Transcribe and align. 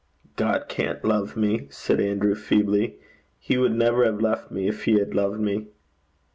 'God 0.35 0.67
can't 0.67 1.05
love 1.05 1.37
me,' 1.37 1.67
said 1.69 1.99
Andrews, 1.99 2.43
feebly. 2.43 2.97
'He 3.37 3.59
would 3.59 3.75
never 3.75 4.03
have 4.03 4.19
left 4.19 4.49
me 4.49 4.67
if 4.67 4.85
he 4.85 4.93
had 4.97 5.13
loved 5.13 5.39
me.' 5.39 5.67